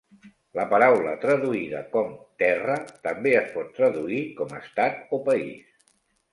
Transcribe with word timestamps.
La 0.59 0.63
paraula 0.69 1.11
traduïda 1.25 1.83
com 1.97 2.09
"terra" 2.45 2.79
també 3.09 3.37
es 3.43 3.55
pot 3.61 3.71
traduir 3.79 4.25
com 4.43 4.59
estat 4.65 5.01
o 5.21 5.25
país. 5.33 5.89